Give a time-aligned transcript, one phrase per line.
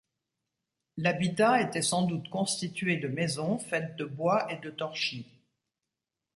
[0.97, 5.27] L'habitat était sans doute constitué de maisons faites de bois et de torchis.